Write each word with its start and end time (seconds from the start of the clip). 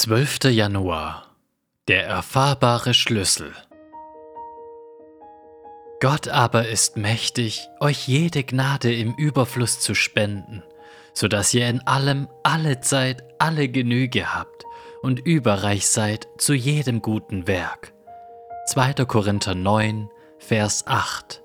12. 0.00 0.44
Januar 0.52 1.26
Der 1.88 2.06
erfahrbare 2.06 2.94
Schlüssel 2.94 3.52
Gott 6.00 6.28
aber 6.28 6.68
ist 6.68 6.96
mächtig, 6.96 7.68
euch 7.80 8.06
jede 8.06 8.44
Gnade 8.44 8.94
im 8.94 9.16
Überfluss 9.16 9.80
zu 9.80 9.96
spenden, 9.96 10.62
so 11.14 11.26
dass 11.26 11.52
ihr 11.52 11.68
in 11.68 11.80
allem 11.80 12.28
alle 12.44 12.80
Zeit 12.80 13.24
alle 13.40 13.68
Genüge 13.68 14.32
habt 14.32 14.66
und 15.02 15.18
überreich 15.18 15.88
seid 15.88 16.28
zu 16.38 16.54
jedem 16.54 17.02
guten 17.02 17.48
Werk. 17.48 17.92
2. 18.68 19.04
Korinther 19.04 19.56
9, 19.56 20.10
Vers 20.38 20.86
8 20.86 21.42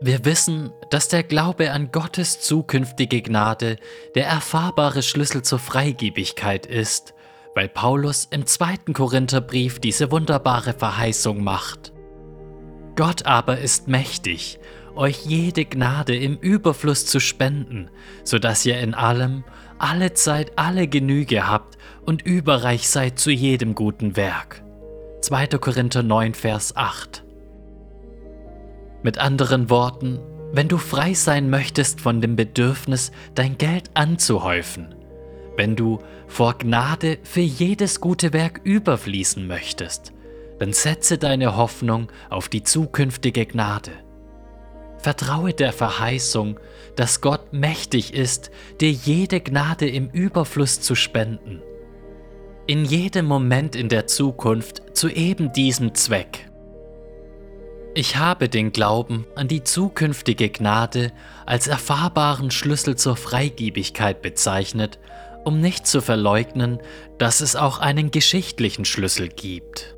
Wir 0.00 0.24
wissen, 0.24 0.70
dass 0.90 1.08
der 1.08 1.24
Glaube 1.24 1.72
an 1.72 1.90
Gottes 1.90 2.40
zukünftige 2.40 3.20
Gnade 3.20 3.78
der 4.14 4.26
erfahrbare 4.26 5.02
Schlüssel 5.02 5.42
zur 5.42 5.58
Freigebigkeit 5.58 6.66
ist, 6.66 7.14
weil 7.56 7.68
Paulus 7.68 8.28
im 8.30 8.46
zweiten 8.46 8.92
Korintherbrief 8.92 9.80
diese 9.80 10.12
wunderbare 10.12 10.72
Verheißung 10.72 11.42
macht. 11.42 11.92
Gott 12.94 13.26
aber 13.26 13.58
ist 13.58 13.88
mächtig, 13.88 14.60
euch 14.94 15.26
jede 15.26 15.64
Gnade 15.64 16.14
im 16.14 16.36
Überfluss 16.38 17.04
zu 17.06 17.18
spenden, 17.18 17.90
so 18.22 18.38
dass 18.38 18.64
ihr 18.64 18.78
in 18.78 18.94
allem, 18.94 19.42
alle 19.78 20.14
Zeit 20.14 20.52
alle 20.54 20.86
Genüge 20.86 21.48
habt 21.48 21.76
und 22.06 22.22
überreich 22.22 22.88
seid 22.88 23.18
zu 23.18 23.32
jedem 23.32 23.74
guten 23.74 24.14
Werk. 24.14 24.62
2. 25.22 25.48
Korinther 25.58 26.04
9, 26.04 26.34
Vers 26.34 26.76
8 26.76 27.24
mit 29.02 29.18
anderen 29.18 29.70
Worten, 29.70 30.20
wenn 30.52 30.68
du 30.68 30.78
frei 30.78 31.14
sein 31.14 31.50
möchtest 31.50 32.00
von 32.00 32.20
dem 32.20 32.36
Bedürfnis, 32.36 33.12
dein 33.34 33.58
Geld 33.58 33.90
anzuhäufen, 33.94 34.94
wenn 35.56 35.76
du 35.76 35.98
vor 36.26 36.56
Gnade 36.56 37.18
für 37.22 37.40
jedes 37.40 38.00
gute 38.00 38.32
Werk 38.32 38.60
überfließen 38.64 39.46
möchtest, 39.46 40.12
dann 40.58 40.72
setze 40.72 41.18
deine 41.18 41.56
Hoffnung 41.56 42.10
auf 42.30 42.48
die 42.48 42.62
zukünftige 42.62 43.46
Gnade. 43.46 43.92
Vertraue 44.98 45.52
der 45.52 45.72
Verheißung, 45.72 46.58
dass 46.96 47.20
Gott 47.20 47.52
mächtig 47.52 48.14
ist, 48.14 48.50
dir 48.80 48.90
jede 48.90 49.40
Gnade 49.40 49.88
im 49.88 50.10
Überfluss 50.10 50.80
zu 50.80 50.94
spenden. 50.94 51.62
In 52.66 52.84
jedem 52.84 53.26
Moment 53.26 53.76
in 53.76 53.88
der 53.88 54.06
Zukunft 54.06 54.96
zu 54.96 55.08
eben 55.08 55.52
diesem 55.52 55.94
Zweck. 55.94 56.47
Ich 57.98 58.16
habe 58.16 58.48
den 58.48 58.70
Glauben 58.70 59.26
an 59.34 59.48
die 59.48 59.64
zukünftige 59.64 60.50
Gnade 60.50 61.10
als 61.46 61.66
erfahrbaren 61.66 62.52
Schlüssel 62.52 62.94
zur 62.94 63.16
Freigebigkeit 63.16 64.22
bezeichnet, 64.22 65.00
um 65.44 65.60
nicht 65.60 65.84
zu 65.84 66.00
verleugnen, 66.00 66.78
dass 67.18 67.40
es 67.40 67.56
auch 67.56 67.80
einen 67.80 68.12
geschichtlichen 68.12 68.84
Schlüssel 68.84 69.26
gibt. 69.26 69.96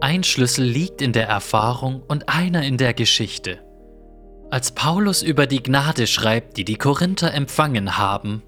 Ein 0.00 0.24
Schlüssel 0.24 0.64
liegt 0.64 1.02
in 1.02 1.12
der 1.12 1.28
Erfahrung 1.28 2.02
und 2.08 2.28
einer 2.28 2.64
in 2.64 2.78
der 2.78 2.94
Geschichte. 2.94 3.60
Als 4.50 4.72
Paulus 4.72 5.22
über 5.22 5.46
die 5.46 5.62
Gnade 5.62 6.08
schreibt, 6.08 6.56
die 6.56 6.64
die 6.64 6.78
Korinther 6.78 7.32
empfangen 7.32 7.96
haben, 7.96 8.42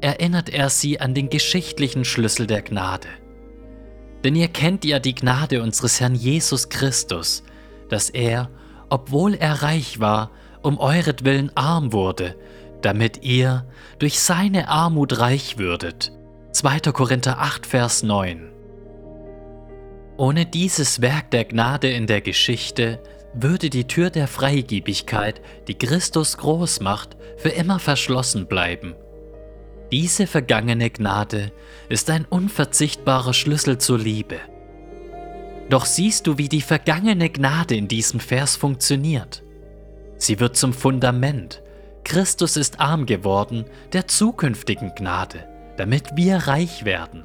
erinnert 0.00 0.48
er 0.48 0.70
sie 0.70 0.98
an 0.98 1.14
den 1.14 1.30
geschichtlichen 1.30 2.04
Schlüssel 2.04 2.48
der 2.48 2.62
Gnade. 2.62 3.06
Denn 4.24 4.34
ihr 4.34 4.48
kennt 4.48 4.84
ja 4.84 4.98
die 4.98 5.14
Gnade 5.14 5.62
unseres 5.62 6.00
Herrn 6.00 6.16
Jesus 6.16 6.68
Christus, 6.68 7.44
dass 7.88 8.10
er, 8.10 8.50
obwohl 8.90 9.34
er 9.34 9.62
reich 9.62 10.00
war, 10.00 10.30
um 10.62 10.78
euretwillen 10.78 11.50
arm 11.56 11.92
wurde, 11.92 12.34
damit 12.82 13.22
ihr 13.22 13.66
durch 13.98 14.20
seine 14.20 14.68
Armut 14.68 15.18
reich 15.18 15.58
würdet. 15.58 16.12
2. 16.52 16.80
Korinther 16.92 17.38
8, 17.38 17.66
Vers 17.66 18.02
9. 18.02 18.50
Ohne 20.16 20.46
dieses 20.46 21.02
Werk 21.02 21.30
der 21.30 21.44
Gnade 21.44 21.90
in 21.90 22.06
der 22.06 22.22
Geschichte 22.22 23.00
würde 23.34 23.68
die 23.68 23.86
Tür 23.86 24.08
der 24.08 24.26
Freigebigkeit, 24.26 25.42
die 25.68 25.76
Christus 25.76 26.38
groß 26.38 26.80
macht, 26.80 27.16
für 27.36 27.50
immer 27.50 27.78
verschlossen 27.78 28.46
bleiben. 28.46 28.94
Diese 29.92 30.26
vergangene 30.26 30.90
Gnade 30.90 31.52
ist 31.88 32.08
ein 32.10 32.24
unverzichtbarer 32.24 33.34
Schlüssel 33.34 33.78
zur 33.78 33.98
Liebe. 33.98 34.40
Doch 35.68 35.84
siehst 35.84 36.26
du, 36.26 36.38
wie 36.38 36.48
die 36.48 36.60
vergangene 36.60 37.28
Gnade 37.28 37.74
in 37.74 37.88
diesem 37.88 38.20
Vers 38.20 38.56
funktioniert. 38.56 39.42
Sie 40.16 40.38
wird 40.38 40.56
zum 40.56 40.72
Fundament. 40.72 41.62
Christus 42.04 42.56
ist 42.56 42.78
arm 42.78 43.06
geworden 43.06 43.64
der 43.92 44.06
zukünftigen 44.06 44.94
Gnade, 44.94 45.44
damit 45.76 46.16
wir 46.16 46.36
reich 46.36 46.84
werden. 46.84 47.24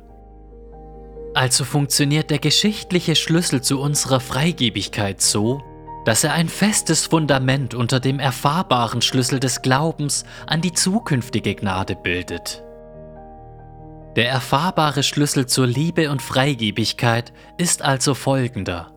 Also 1.33 1.63
funktioniert 1.63 2.29
der 2.29 2.39
geschichtliche 2.39 3.15
Schlüssel 3.15 3.61
zu 3.61 3.79
unserer 3.79 4.19
Freigebigkeit 4.19 5.21
so, 5.21 5.61
dass 6.03 6.23
er 6.23 6.33
ein 6.33 6.49
festes 6.49 7.05
Fundament 7.05 7.75
unter 7.75 7.99
dem 7.99 8.19
erfahrbaren 8.19 9.01
Schlüssel 9.01 9.39
des 9.39 9.61
Glaubens 9.61 10.25
an 10.47 10.61
die 10.61 10.73
zukünftige 10.73 11.55
Gnade 11.55 11.95
bildet. 11.95 12.63
Der 14.15 14.29
erfahrbare 14.29 15.03
Schlüssel 15.03 15.45
zur 15.45 15.67
Liebe 15.67 16.11
und 16.11 16.21
Freigebigkeit 16.21 17.31
ist 17.57 17.81
also 17.81 18.13
folgender. 18.13 18.93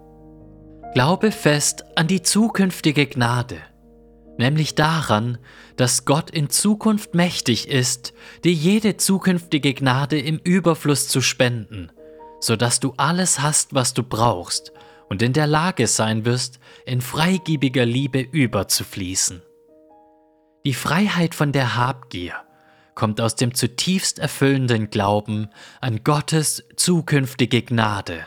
Glaube 0.94 1.30
fest 1.30 1.84
an 1.96 2.08
die 2.08 2.22
zukünftige 2.22 3.06
Gnade, 3.06 3.58
nämlich 4.38 4.74
daran, 4.74 5.38
dass 5.76 6.04
Gott 6.04 6.30
in 6.30 6.50
Zukunft 6.50 7.14
mächtig 7.14 7.68
ist, 7.68 8.12
dir 8.42 8.52
jede 8.52 8.96
zukünftige 8.96 9.72
Gnade 9.74 10.18
im 10.18 10.38
Überfluss 10.42 11.06
zu 11.06 11.20
spenden, 11.20 11.92
sodass 12.40 12.80
du 12.80 12.94
alles 12.96 13.40
hast, 13.40 13.74
was 13.74 13.94
du 13.94 14.02
brauchst 14.02 14.72
und 15.08 15.22
in 15.22 15.32
der 15.32 15.46
Lage 15.46 15.86
sein 15.86 16.24
wirst, 16.24 16.58
in 16.86 17.00
freigebiger 17.00 17.86
Liebe 17.86 18.20
überzufließen. 18.20 19.42
Die 20.66 20.74
Freiheit 20.74 21.34
von 21.34 21.52
der 21.52 21.76
Habgier 21.76 22.34
kommt 22.94 23.20
aus 23.20 23.36
dem 23.36 23.54
zutiefst 23.54 24.18
erfüllenden 24.18 24.90
Glauben 24.90 25.48
an 25.80 26.04
Gottes 26.04 26.64
zukünftige 26.76 27.62
Gnade. 27.62 28.26